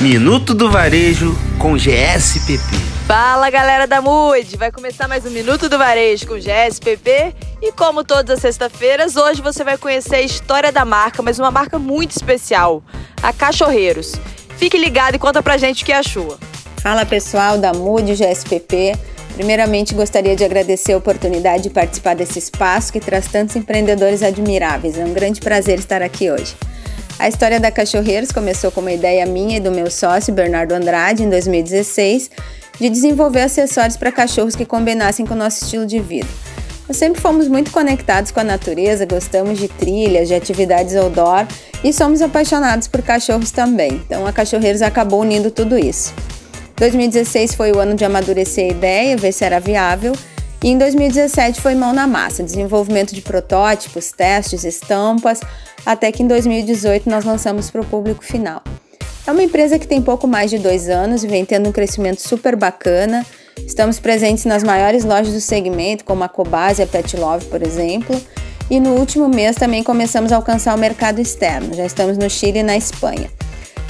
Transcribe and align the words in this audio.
Minuto 0.00 0.54
do 0.54 0.70
Varejo 0.70 1.36
com 1.58 1.76
GSPP. 1.76 2.64
Fala 3.06 3.50
galera 3.50 3.86
da 3.86 4.00
MUD! 4.00 4.56
Vai 4.56 4.72
começar 4.72 5.06
mais 5.06 5.26
um 5.26 5.30
Minuto 5.30 5.68
do 5.68 5.76
Varejo 5.76 6.26
com 6.26 6.38
GSPP 6.38 7.34
e 7.60 7.70
como 7.72 8.02
todas 8.02 8.36
as 8.36 8.40
sextas-feiras, 8.40 9.16
hoje 9.16 9.42
você 9.42 9.62
vai 9.62 9.76
conhecer 9.76 10.14
a 10.14 10.22
história 10.22 10.72
da 10.72 10.86
marca, 10.86 11.22
mas 11.22 11.38
uma 11.38 11.50
marca 11.50 11.78
muito 11.78 12.12
especial, 12.12 12.82
a 13.22 13.30
Cachorreiros. 13.30 14.14
Fique 14.56 14.78
ligado 14.78 15.16
e 15.16 15.18
conta 15.18 15.42
pra 15.42 15.58
gente 15.58 15.82
o 15.82 15.86
que 15.86 15.92
achou. 15.92 16.38
Fala 16.78 17.04
pessoal 17.04 17.58
da 17.58 17.74
MUD 17.74 18.14
GSPP. 18.14 18.96
Primeiramente, 19.34 19.94
gostaria 19.94 20.34
de 20.34 20.42
agradecer 20.42 20.94
a 20.94 20.96
oportunidade 20.96 21.64
de 21.64 21.70
participar 21.70 22.14
desse 22.16 22.38
espaço 22.38 22.90
que 22.90 23.00
traz 23.00 23.26
tantos 23.26 23.54
empreendedores 23.54 24.22
admiráveis. 24.22 24.96
É 24.96 25.04
um 25.04 25.12
grande 25.12 25.42
prazer 25.42 25.78
estar 25.78 26.00
aqui 26.00 26.30
hoje. 26.30 26.56
A 27.20 27.28
história 27.28 27.60
da 27.60 27.70
Cachorreiros 27.70 28.32
começou 28.32 28.70
com 28.70 28.80
uma 28.80 28.92
ideia 28.92 29.26
minha 29.26 29.58
e 29.58 29.60
do 29.60 29.70
meu 29.70 29.90
sócio, 29.90 30.32
Bernardo 30.32 30.72
Andrade, 30.72 31.22
em 31.22 31.28
2016, 31.28 32.30
de 32.80 32.88
desenvolver 32.88 33.42
acessórios 33.42 33.94
para 33.94 34.10
cachorros 34.10 34.56
que 34.56 34.64
combinassem 34.64 35.26
com 35.26 35.34
o 35.34 35.36
nosso 35.36 35.62
estilo 35.62 35.84
de 35.84 35.98
vida. 35.98 36.26
Nós 36.88 36.96
sempre 36.96 37.20
fomos 37.20 37.46
muito 37.46 37.70
conectados 37.72 38.30
com 38.30 38.40
a 38.40 38.44
natureza, 38.44 39.04
gostamos 39.04 39.58
de 39.58 39.68
trilhas, 39.68 40.28
de 40.28 40.34
atividades 40.34 40.96
outdoor 40.96 41.46
e 41.84 41.92
somos 41.92 42.22
apaixonados 42.22 42.88
por 42.88 43.02
cachorros 43.02 43.50
também. 43.50 44.00
Então 44.06 44.26
a 44.26 44.32
Cachorreiros 44.32 44.80
acabou 44.80 45.20
unindo 45.20 45.50
tudo 45.50 45.78
isso. 45.78 46.14
2016 46.76 47.54
foi 47.54 47.70
o 47.70 47.78
ano 47.78 47.94
de 47.94 48.04
amadurecer 48.06 48.64
a 48.64 48.68
ideia, 48.68 49.14
ver 49.18 49.32
se 49.32 49.44
era 49.44 49.60
viável, 49.60 50.14
e 50.62 50.68
em 50.68 50.76
2017 50.76 51.60
foi 51.60 51.74
mão 51.74 51.92
na 51.92 52.06
massa, 52.06 52.42
desenvolvimento 52.42 53.14
de 53.14 53.22
protótipos, 53.22 54.12
testes, 54.12 54.64
estampas, 54.64 55.40
até 55.86 56.12
que 56.12 56.22
em 56.22 56.26
2018 56.26 57.08
nós 57.08 57.24
lançamos 57.24 57.70
para 57.70 57.80
o 57.80 57.86
público 57.86 58.24
final. 58.24 58.62
É 59.26 59.32
uma 59.32 59.42
empresa 59.42 59.78
que 59.78 59.86
tem 59.86 60.02
pouco 60.02 60.26
mais 60.26 60.50
de 60.50 60.58
dois 60.58 60.88
anos 60.88 61.24
e 61.24 61.26
vem 61.26 61.44
tendo 61.44 61.68
um 61.68 61.72
crescimento 61.72 62.20
super 62.20 62.56
bacana. 62.56 63.24
Estamos 63.66 63.98
presentes 63.98 64.44
nas 64.44 64.62
maiores 64.62 65.04
lojas 65.04 65.32
do 65.32 65.40
segmento, 65.40 66.04
como 66.04 66.24
a 66.24 66.28
Cobase 66.28 66.82
e 66.82 66.84
a 66.84 66.86
Pet 66.86 67.16
Love, 67.16 67.46
por 67.46 67.62
exemplo. 67.62 68.20
E 68.70 68.78
no 68.78 68.94
último 68.94 69.28
mês 69.28 69.56
também 69.56 69.82
começamos 69.82 70.32
a 70.32 70.36
alcançar 70.36 70.74
o 70.74 70.78
mercado 70.78 71.20
externo. 71.20 71.74
Já 71.74 71.84
estamos 71.84 72.18
no 72.18 72.28
Chile 72.28 72.60
e 72.60 72.62
na 72.62 72.76
Espanha. 72.76 73.30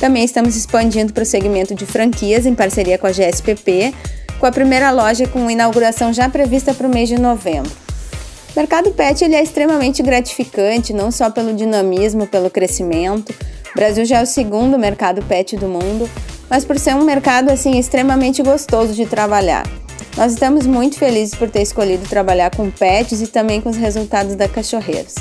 Também 0.00 0.24
estamos 0.24 0.56
expandindo 0.56 1.12
para 1.12 1.22
o 1.22 1.26
segmento 1.26 1.74
de 1.74 1.84
franquias 1.84 2.46
em 2.46 2.54
parceria 2.54 2.96
com 2.96 3.06
a 3.06 3.12
GSPP, 3.12 3.92
com 4.38 4.46
a 4.46 4.52
primeira 4.52 4.90
loja 4.90 5.26
com 5.26 5.50
inauguração 5.50 6.12
já 6.12 6.28
prevista 6.28 6.72
para 6.72 6.86
o 6.86 6.90
mês 6.90 7.08
de 7.08 7.18
novembro. 7.18 7.70
O 8.54 8.58
mercado 8.58 8.90
pet 8.90 9.24
ele 9.24 9.34
é 9.34 9.42
extremamente 9.42 10.02
gratificante, 10.02 10.92
não 10.92 11.10
só 11.10 11.30
pelo 11.30 11.54
dinamismo, 11.54 12.26
pelo 12.26 12.50
crescimento. 12.50 13.30
O 13.72 13.74
Brasil 13.74 14.04
já 14.04 14.18
é 14.18 14.22
o 14.22 14.26
segundo 14.26 14.78
mercado 14.78 15.22
pet 15.22 15.56
do 15.56 15.68
mundo, 15.68 16.08
mas 16.48 16.64
por 16.64 16.78
ser 16.78 16.94
um 16.94 17.04
mercado 17.04 17.50
assim 17.50 17.78
extremamente 17.78 18.42
gostoso 18.42 18.94
de 18.94 19.06
trabalhar. 19.06 19.64
Nós 20.16 20.32
estamos 20.32 20.66
muito 20.66 20.98
felizes 20.98 21.34
por 21.34 21.48
ter 21.48 21.62
escolhido 21.62 22.08
trabalhar 22.08 22.50
com 22.54 22.70
pets 22.70 23.20
e 23.20 23.26
também 23.28 23.60
com 23.60 23.68
os 23.68 23.76
resultados 23.76 24.34
da 24.34 24.48
Cachorreiros. 24.48 25.14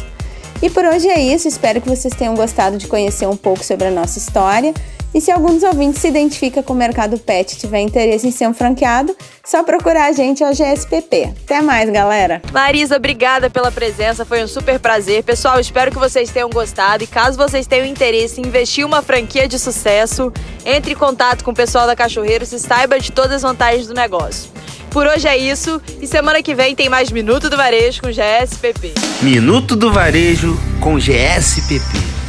E 0.68 0.70
por 0.70 0.84
hoje 0.84 1.08
é 1.08 1.18
isso, 1.22 1.48
espero 1.48 1.80
que 1.80 1.88
vocês 1.88 2.14
tenham 2.14 2.36
gostado 2.36 2.78
de 2.78 2.88
conhecer 2.88 3.26
um 3.26 3.38
pouco 3.38 3.64
sobre 3.64 3.88
a 3.88 3.90
nossa 3.90 4.20
história. 4.20 4.74
E 5.14 5.22
se 5.22 5.32
algum 5.32 5.54
dos 5.54 5.64
ouvintes 5.64 6.02
se 6.02 6.10
identifica 6.10 6.62
com 6.62 6.74
o 6.74 6.76
mercado 6.76 7.18
pet 7.18 7.54
e 7.54 7.58
tiver 7.58 7.80
interesse 7.80 8.28
em 8.28 8.32
ser 8.32 8.50
um 8.50 8.54
franqueado, 8.54 9.16
só 9.46 9.64
procurar 9.64 10.08
a 10.08 10.12
gente 10.12 10.44
ao 10.44 10.52
GSPP. 10.52 11.32
Até 11.46 11.62
mais, 11.62 11.90
galera! 11.90 12.42
Marisa, 12.52 12.98
obrigada 12.98 13.50
pela 13.50 13.72
presença, 13.72 14.26
foi 14.26 14.44
um 14.44 14.48
super 14.48 14.78
prazer. 14.78 15.24
Pessoal, 15.24 15.58
espero 15.58 15.90
que 15.90 15.98
vocês 15.98 16.32
tenham 16.32 16.50
gostado 16.50 17.02
e 17.02 17.08
caso 17.08 17.38
vocês 17.38 17.66
tenham 17.66 17.86
interesse 17.86 18.42
em 18.42 18.46
investir 18.46 18.86
uma 18.86 19.02
franquia 19.02 19.48
de 19.48 19.58
sucesso, 19.58 20.34
entre 20.66 20.92
em 20.92 20.98
contato 20.98 21.46
com 21.46 21.52
o 21.52 21.56
pessoal 21.56 21.88
da 21.88 21.96
Cachorreiros 21.96 22.52
e 22.52 22.60
saiba 22.60 23.00
de 23.00 23.10
todas 23.14 23.38
as 23.38 23.42
vantagens 23.42 23.88
do 23.88 23.94
negócio. 23.94 24.57
Por 24.90 25.06
hoje 25.06 25.28
é 25.28 25.38
isso 25.38 25.82
e 26.02 26.08
semana 26.08 26.42
que 26.42 26.56
vem 26.56 26.76
tem 26.76 26.90
mais 26.90 27.12
Minuto 27.12 27.50
do 27.50 27.58
Varejo 27.58 28.02
com 28.02 28.10
GSPP. 28.10 28.94
Minuto 29.22 29.76
do 29.76 29.92
Varejo 29.92 30.58
com 30.80 30.98
GSPP. 30.98 32.27